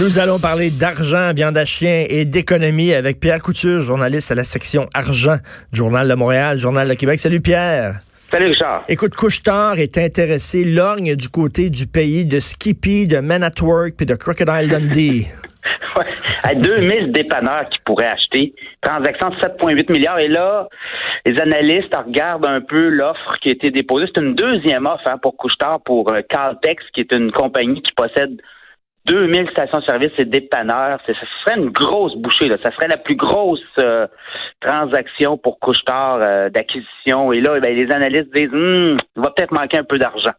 [0.00, 4.42] Nous allons parler d'argent, viande à chien et d'économie avec Pierre Couture, journaliste à la
[4.42, 5.36] section argent,
[5.70, 7.18] Journal de Montréal, Journal de Québec.
[7.18, 7.96] Salut Pierre.
[8.30, 8.84] Salut Richard.
[8.88, 13.96] Écoute, Couchetard est intéressé, lorgne du côté du pays de Skippy, de Men at Work
[13.98, 15.26] puis de Crocodile Dundee.
[15.98, 16.06] ouais,
[16.42, 18.54] à 2000 dépanneurs qui pourraient acheter.
[18.80, 20.20] Transaction de 7,8 milliards.
[20.20, 20.68] Et là,
[21.26, 24.06] les analystes regardent un peu l'offre qui a été déposée.
[24.06, 27.92] C'est une deuxième offre hein, pour Couchetard, pour euh, Caltex, qui est une compagnie qui
[27.94, 28.40] possède
[29.06, 32.48] 2000 stations-service et dépanneurs, ça serait une grosse bouchée.
[32.48, 32.56] Là.
[32.64, 34.06] Ça serait la plus grosse euh,
[34.60, 37.32] transaction pour Couchetard euh, d'acquisition.
[37.32, 40.32] Et là, ben, les analystes disent, hum, il va peut-être manquer un peu d'argent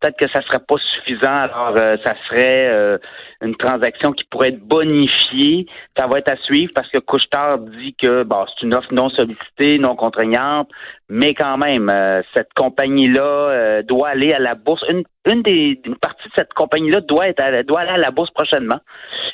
[0.00, 1.32] peut-être que ça serait pas suffisant.
[1.32, 2.98] Alors, euh, ça serait euh,
[3.42, 5.66] une transaction qui pourrait être bonifiée.
[5.96, 9.10] Ça va être à suivre parce que Couchetard dit que bon, c'est une offre non
[9.10, 10.68] sollicitée, non contraignante,
[11.08, 14.84] mais quand même, euh, cette compagnie-là doit aller à la bourse.
[14.88, 18.30] Une, une des une partie de cette compagnie-là doit être doit aller à la bourse
[18.30, 18.80] prochainement.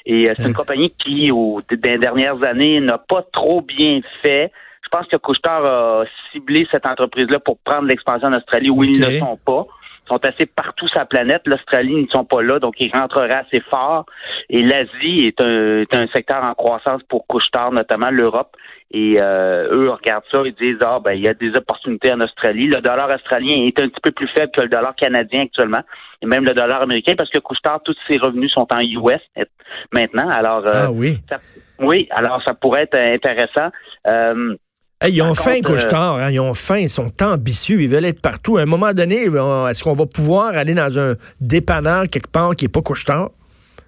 [0.04, 4.52] Et c'est une compagnie qui, au, dans les dernières années, n'a pas trop bien fait.
[4.82, 9.00] Je pense que Couchetard a ciblé cette entreprise-là pour prendre l'expansion en Australie où ils
[9.00, 9.66] ne sont pas
[10.08, 11.42] sont assez partout sur la planète.
[11.46, 14.06] L'Australie ne sont pas là, donc ils rentreraient assez fort.
[14.48, 18.56] Et l'Asie est un, est un secteur en croissance pour Couchetard, notamment l'Europe.
[18.92, 22.20] Et euh, eux regardent ça et disent ah ben il y a des opportunités en
[22.20, 22.68] Australie.
[22.68, 25.82] Le dollar australien est un petit peu plus faible que le dollar canadien actuellement,
[26.22, 29.20] et même le dollar américain parce que Couchetard, tous ses revenus sont en US
[29.92, 30.28] maintenant.
[30.28, 31.18] Alors euh, ah oui,
[31.80, 33.70] oui, alors ça pourrait être intéressant.
[34.06, 34.54] Euh,
[35.04, 36.16] ils ont faim, Couchetard.
[36.16, 36.78] Hein, ils ont faim.
[36.78, 37.80] Ils sont ambitieux.
[37.80, 38.56] Ils veulent être partout.
[38.56, 42.64] À un moment donné, est-ce qu'on va pouvoir aller dans un dépanneur quelque part qui
[42.64, 43.30] n'est pas Couchetard?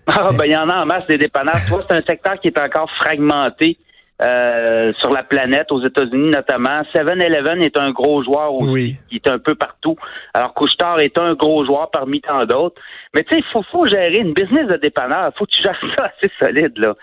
[0.07, 1.57] Ah, ben, il y en a en masse des dépanneurs.
[1.57, 3.77] c'est un secteur qui est encore fragmenté.
[4.21, 6.83] Euh, sur la planète, aux États-Unis notamment.
[6.93, 9.97] 7-Eleven est un gros joueur aussi, qui est un peu partout.
[10.35, 12.83] Alors, Couchetard est un gros joueur parmi tant d'autres.
[13.15, 15.31] Mais tu sais, il faut, faut gérer une business de dépanneur.
[15.39, 16.95] faut que tu gères ça assez solide, là.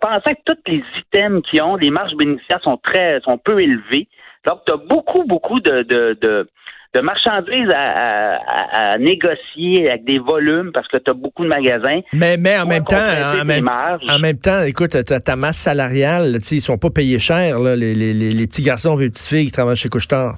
[0.00, 4.08] Pensez que tous les items qui ont, les marges bénéficiaires sont très, sont peu élevées.
[4.44, 6.48] Donc, tu as beaucoup, beaucoup de, de, de
[6.94, 12.00] de marchandises à, négocier avec des volumes parce que tu as beaucoup de magasins.
[12.12, 16.60] Mais, mais en même temps, en même, en même, temps, écoute, ta masse salariale, ils
[16.60, 19.52] sont pas payés cher, là, les, les, les, petits garçons et les petites filles qui
[19.52, 20.36] travaillent chez Couchetard.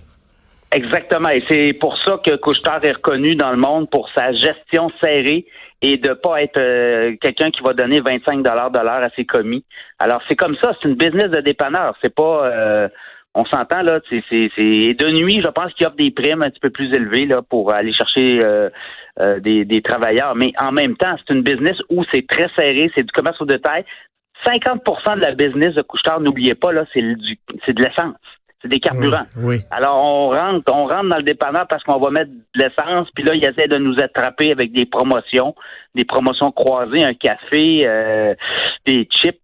[0.73, 1.31] Exactement.
[1.31, 5.47] Et c'est pour ça que Couchetard est reconnu dans le monde pour sa gestion serrée
[5.83, 9.25] et de pas être euh, quelqu'un qui va donner 25 dollars de l'heure à ses
[9.25, 9.65] commis.
[9.99, 11.97] Alors c'est comme ça, c'est une business de dépanneur.
[12.03, 12.89] C'est pas euh,
[13.35, 16.61] on s'entend là, c'est de nuit, je pense qu'il y a des primes un petit
[16.61, 18.69] peu plus élevées là pour aller chercher euh,
[19.21, 22.91] euh, des, des, travailleurs, mais en même temps, c'est une business où c'est très serré,
[22.97, 23.85] c'est du commerce au détail.
[24.45, 28.17] 50% de la business de Couchetard, n'oubliez pas là, c'est du c'est de l'essence.
[28.63, 29.25] C'est des carburants.
[29.39, 33.09] Oui, Alors on rentre, on rentre dans le dépanneur parce qu'on va mettre de l'essence,
[33.15, 35.55] puis là ils essaient de nous attraper avec des promotions,
[35.95, 38.35] des promotions croisées, un café, euh,
[38.85, 39.39] des chips,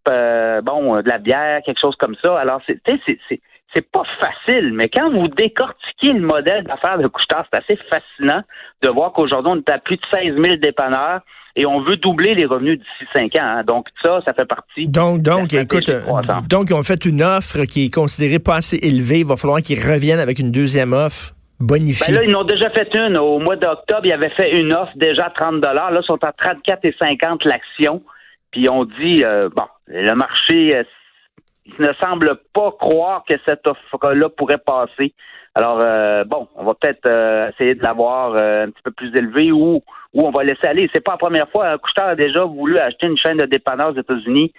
[0.65, 2.39] bon, de la bière, quelque chose comme ça.
[2.39, 2.79] Alors c'est
[3.29, 3.41] c'est
[4.47, 8.43] facile, mais quand vous décortiquez le modèle d'affaires de Couchetard, c'est assez fascinant
[8.83, 11.21] de voir qu'aujourd'hui, on est à plus de 16 000 dépanneurs
[11.57, 13.59] et on veut doubler les revenus d'ici 5 ans.
[13.59, 13.65] Hein.
[13.65, 14.87] Donc, ça, ça fait partie.
[14.87, 15.91] Donc, donc, écoute,
[16.49, 19.21] donc, ils ont fait une offre qui est considérée pas assez élevée.
[19.21, 21.33] Il va falloir qu'ils reviennent avec une deuxième offre.
[21.59, 22.13] Bonifiée.
[22.13, 23.17] Ben là, ils ont déjà fait une.
[23.17, 26.33] Au mois d'octobre, ils avaient fait une offre déjà à 30 Là, ils sont à
[26.33, 28.03] 34,50 l'action.
[28.53, 30.85] Puis on dit, euh, bon, le marché, euh,
[31.79, 35.15] ne semble pas croire que cette offre-là pourrait passer.
[35.55, 39.15] Alors, euh, bon, on va peut-être euh, essayer de l'avoir euh, un petit peu plus
[39.17, 39.83] élevé ou,
[40.13, 40.91] ou on va laisser aller.
[40.93, 41.79] C'est pas la première fois.
[41.79, 44.53] Couchetard a déjà voulu acheter une chaîne de dépanneurs aux États-Unis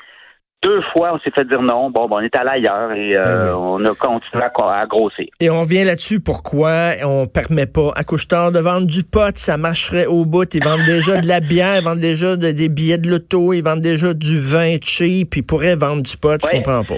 [0.64, 1.92] deux fois, on s'est fait dire non.
[1.92, 5.26] Bon, on est allé ailleurs et euh, ben on a continué à, grossir.
[5.40, 6.20] Et on vient là-dessus.
[6.20, 9.36] Pourquoi on permet pas à Couchetard de vendre du pot?
[9.36, 10.52] Ça marcherait au bout.
[10.56, 13.82] Ils vendent déjà de la bière, ils vendent déjà des billets de loto, ils vendent
[13.82, 16.42] déjà du vin cheap, ils pourraient vendre du pot.
[16.44, 16.96] Je comprends pas.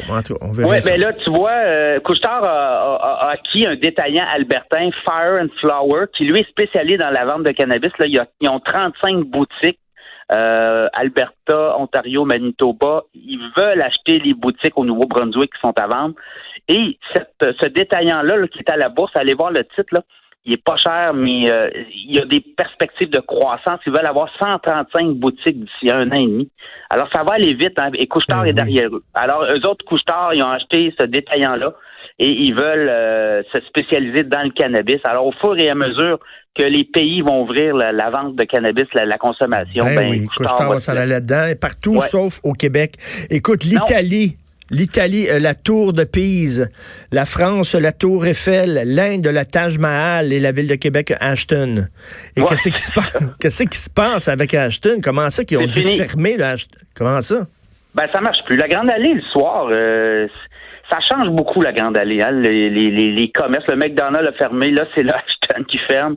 [0.53, 6.05] Oui, mais là, tu vois, euh, Couchetard a, acquis un détaillant albertain, Fire and Flower,
[6.15, 7.91] qui lui est spécialisé dans la vente de cannabis.
[7.99, 9.79] Là, ils ont 35 boutiques
[10.31, 16.15] euh, Alberta, Ontario, Manitoba, ils veulent acheter les boutiques au Nouveau-Brunswick qui sont à vendre.
[16.67, 16.99] Et
[17.41, 20.01] ce détaillant-là qui est à la bourse, allez voir le titre, là,
[20.45, 23.79] il est pas cher, mais euh, il y a des perspectives de croissance.
[23.85, 26.49] Ils veulent avoir 135 boutiques d'ici un an et demi.
[26.89, 29.03] Alors, ça va aller vite, hein, et Couchetard Ben est derrière eux.
[29.13, 31.73] Alors, eux autres, Couchetard, ils ont acheté ce détaillant-là
[32.19, 34.97] et ils veulent euh, se spécialiser dans le cannabis.
[35.05, 36.19] Alors, au fur et à mesure
[36.57, 40.09] que les pays vont ouvrir la, la vente de cannabis, la, la consommation, Ben, ben,
[40.11, 41.99] oui, Couche-Tard va va se s'en aller là-dedans, et partout Ouais.
[42.01, 42.95] sauf au Québec.
[43.29, 44.35] Écoute, l'Italie,
[44.71, 46.69] l'Italie, euh, la Tour de Pise,
[47.11, 51.85] la France, la Tour Eiffel, l'Inde, la Taj Mahal et la ville de Québec, Ashton.
[52.35, 52.47] Et Ouais.
[52.49, 53.17] qu'est-ce qui se passe?
[53.39, 54.97] Qu'est-ce qui se passe avec Ashton?
[55.01, 55.97] Comment ça qu'ils ont dû fini.
[55.97, 56.77] fermer le Ashton?
[56.95, 57.47] Comment ça?
[57.95, 58.57] Ben, ça marche plus.
[58.57, 60.27] La Grande Allée, le soir, euh,
[60.91, 62.21] ça change beaucoup, la Grande Allée.
[62.21, 62.31] Hein?
[62.31, 64.71] Les, les, les, les commerces, le McDonald's a fermé.
[64.71, 66.15] Là, c'est le Ashton qui ferme.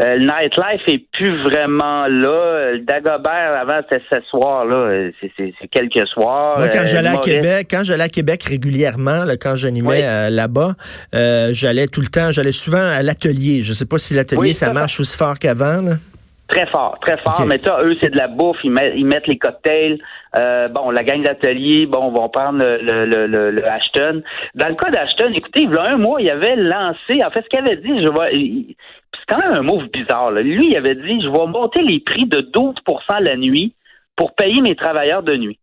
[0.00, 2.70] Euh, le nightlife est plus vraiment là.
[2.72, 4.76] Le Dagobert, avant, c'était ce soir-là.
[4.76, 6.56] Euh, C'est, c'est, c'est quelques soirs.
[6.58, 10.00] Moi, quand Euh, j'allais à Québec, quand j'allais à Québec régulièrement, là, quand j'animais Oui.
[10.04, 10.74] euh, là-bas,
[11.16, 13.62] euh, j'allais tout le temps, j'allais souvent à l'atelier.
[13.62, 15.82] Je sais pas si l'atelier, Oui, ça ça, marche aussi fort qu'avant.
[16.48, 17.34] Très fort, très fort.
[17.46, 18.56] Mais ça, eux, c'est de la bouffe.
[18.64, 19.98] Ils mettent, ils mettent les cocktails.
[20.38, 24.22] Euh, bon, la gang d'atelier, bon, vont prendre le, le, le, le- Ashton.
[24.54, 27.42] Dans le cas d'Ashton, écoutez, il y a un mois, il avait lancé, en fait,
[27.42, 28.74] ce qu'il avait dit, je vais,
[29.12, 30.30] c'est quand même un move bizarre.
[30.30, 30.40] là.
[30.40, 32.74] Lui, il avait dit, je vais monter les prix de 12%
[33.22, 33.74] la nuit
[34.16, 35.58] pour payer mes travailleurs de nuit.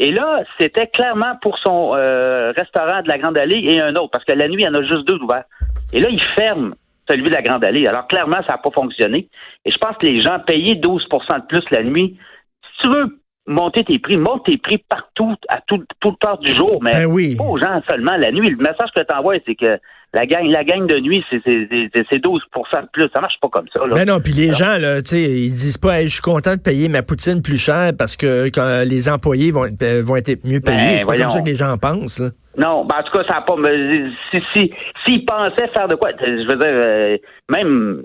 [0.00, 4.10] Et là, c'était clairement pour son euh, restaurant de la Grande Allée et un autre,
[4.12, 5.44] parce que la nuit, il y en a juste deux ouverts.
[5.92, 6.74] Et là, il ferme
[7.08, 7.86] celui de la Grande Allée.
[7.86, 9.28] Alors, clairement, ça n'a pas fonctionné.
[9.64, 12.16] Et je pense que les gens payaient 12% de plus la nuit.
[12.62, 16.36] Si tu veux monter tes prix, monte tes prix partout, à tout, tout le temps
[16.36, 17.34] du jour, mais Ben oui.
[17.36, 18.50] pas aux gens seulement la nuit.
[18.50, 19.78] Le message que tu envoies, c'est que
[20.14, 22.38] la gang, la gang de nuit, c'est, c'est, c'est, c'est 12%
[22.82, 23.04] de plus.
[23.14, 23.80] Ça marche pas comme ça.
[23.86, 23.94] Là.
[23.94, 26.56] Ben non, puis les gens, là, tu sais, ils disent pas, Hey, je suis content
[26.56, 30.16] de payer ma poutine plus cher parce que quand les employés vont, être- euh, vont
[30.16, 30.76] être mieux payés.
[30.78, 32.20] Ben, c'est pas comme ça que les gens pensent.
[32.20, 32.28] là.
[32.58, 33.56] Non, ben en tout cas, ça n'a pas.
[33.56, 34.72] mais Si, si,
[35.06, 37.16] s'ils pensaient faire de quoi, je veux dire, euh,
[37.48, 38.02] même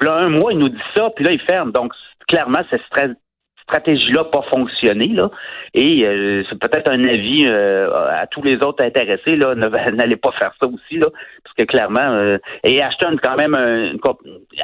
[0.00, 1.72] là, un mois, il nous dit ça, puis là, il ferme.
[1.72, 1.92] Donc,
[2.28, 3.14] clairement, stra-
[3.64, 5.08] stratégie-là n'a pas fonctionné.
[5.08, 5.30] Là.
[5.74, 9.36] Et euh, c'est peut-être un avis euh, à tous les autres intéressés.
[9.36, 9.54] Là,
[9.92, 11.06] n'allez pas faire ça aussi, là,
[11.42, 14.00] parce que clairement, euh, et Ashton, quand même, un, une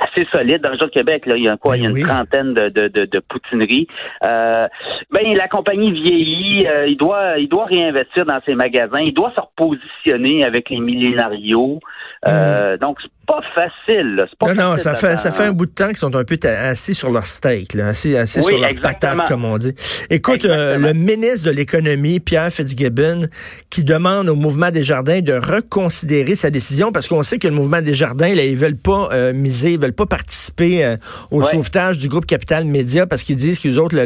[0.01, 1.27] assez solide dans le jeu de Québec.
[1.27, 2.03] Là, il y a quoi, Ben il y a une oui.
[2.03, 3.87] trentaine de, de, de, de poutineries.
[4.27, 4.69] Euh,
[5.11, 9.33] ben, la compagnie vieillit, euh, il doit il doit réinvestir dans ses magasins, il doit
[9.35, 11.81] se repositionner avec les millénarios.
[12.27, 14.27] Euh, Donc, c'est pas facile.
[14.39, 14.55] pas.
[14.55, 16.95] Non, non, ça fait, ça fait un bout de temps qu'ils sont un peu assis
[16.95, 19.13] sur leur steak, là, assis, assis Oui, sur leur exactement.
[19.17, 19.75] patate, comme on dit.
[20.11, 23.29] Écoute, euh, le ministre de l'Économie, Pierre Fitzgibbon,
[23.71, 27.55] qui demande au mouvement des jardins de reconsidérer sa décision parce qu'on sait que le
[27.55, 30.97] mouvement des jardins, là, ils veulent pas euh, miser, ils veulent pas participer euh,
[31.31, 31.47] au Ouais.
[31.47, 33.97] sauvetage du groupe Capital Média parce qu'ils disent qu'ils autres,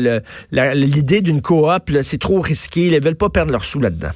[0.53, 4.11] l'idée d'une coop, c'est trop risqué, ils veulent pas perdre leurs sous là-dedans.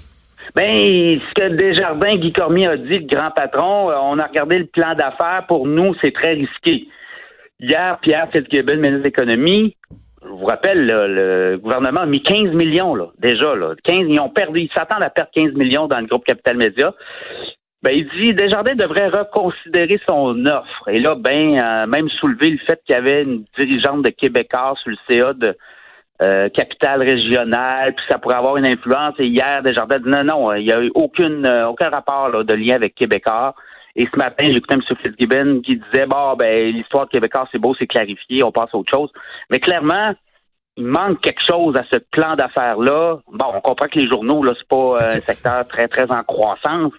[0.54, 4.58] Ben, ce que Desjardins, Guy Cormier a dit, le grand patron, euh, on a regardé
[4.58, 5.44] le plan d'affaires.
[5.46, 6.88] Pour nous, c'est très risqué.
[7.60, 9.76] Hier, Pierre Fitzgibbon, ministre de l'Économie,
[10.22, 13.74] je vous rappelle, là, le gouvernement a mis 15 millions, là, déjà, là.
[13.84, 16.94] 15, ils ont perdu, ils s'attendent à perdre 15 millions dans le groupe Capital Média.
[17.82, 20.88] Ben, il dit, Desjardins devrait reconsidérer son offre.
[20.88, 24.74] Et là, ben, euh, même soulever le fait qu'il y avait une dirigeante de Québécois
[24.82, 25.56] sur le CA de,
[26.22, 29.14] euh, capitale régionale, puis ça pourrait avoir une influence.
[29.18, 32.42] Et hier, Desjardins dit non, non, il n'y a eu aucune, euh, aucun rapport là,
[32.42, 33.54] de lien avec Québécois.
[33.94, 34.82] Et ce matin, j'écoutais M.
[35.02, 38.78] Fitzgibbon qui disait bon, ben l'histoire de Québécois, c'est beau, c'est clarifié, on passe à
[38.78, 39.10] autre chose.
[39.50, 40.14] Mais clairement,
[40.76, 43.18] il manque quelque chose à ce plan d'affaires-là.
[43.32, 46.22] Bon, on comprend que les journaux, là, c'est pas euh, un secteur très, très en
[46.22, 46.92] croissance.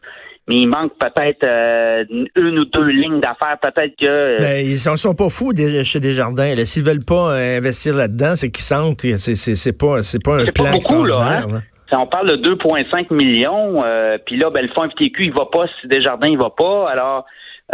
[0.49, 2.03] Mais il manque peut-être euh,
[2.35, 3.57] une ou deux lignes d'affaires.
[3.61, 6.53] Peut-être que euh, Ben, ils sont, sont pas fous des- chez Desjardins.
[6.65, 10.21] S'ils veulent pas euh, investir là-dedans, c'est qu'ils sentent que c'est, c'est, c'est pas, c'est
[10.21, 11.47] pas un C'est pas plan beaucoup, là, hein?
[11.51, 11.61] là.
[12.01, 13.83] On parle de 2,5 millions.
[13.83, 15.65] euh, Puis là, ben, le fonds FTQ, il va pas.
[15.81, 16.89] Si Desjardins, il va pas.
[16.89, 17.25] Alors,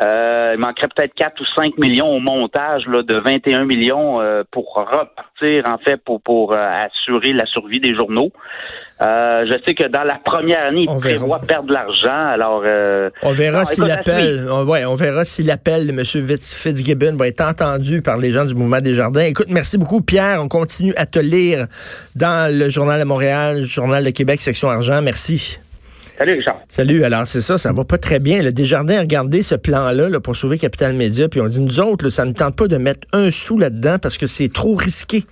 [0.02, 4.44] euh, il manquerait peut-être 4 ou 5 millions au montage là, de 21 millions euh,
[4.52, 8.32] pour repartir, en fait, pour, pour euh, assurer la survie des journaux.
[9.02, 11.18] Euh, je sais que dans la première année, On il verra.
[11.20, 12.08] prévoit perdre de l'argent.
[12.30, 16.00] Alors, euh, On verra Non, si l'appel, on, ouais, on verra si l'appel de M.
[16.06, 19.22] Fitz- Fitzgibbon va être entendu par les gens du mouvement des jardins.
[19.24, 20.42] Écoute, merci beaucoup, Pierre.
[20.42, 21.68] On continue à te lire
[22.16, 25.02] dans le Journal de Montréal, Journal de Québec, section argent.
[25.02, 25.60] Merci.
[26.18, 26.62] Salut Richard.
[26.68, 27.04] Salut.
[27.04, 28.42] Alors, c'est ça, ça va pas très bien.
[28.42, 31.80] Le Desjardins a regardé ce plan-là là, pour sauver Capital Média, puis on dit, nous
[31.80, 35.24] autres, ça ne tente pas de mettre un sou là-dedans parce que c'est trop risqué.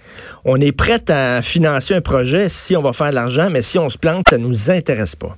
[0.45, 3.77] On est prêt à financer un projet si on va faire de l'argent, mais si
[3.77, 5.35] on se plante, ça nous intéresse pas.